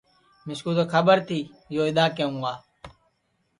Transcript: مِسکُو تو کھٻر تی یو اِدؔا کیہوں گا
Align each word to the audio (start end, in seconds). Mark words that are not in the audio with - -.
مِسکُو 0.45 0.71
تو 0.77 0.83
کھٻر 0.91 1.17
تی 1.27 1.39
یو 1.73 1.83
اِدؔا 1.87 2.05
کیہوں 2.15 2.39
گا 2.43 2.53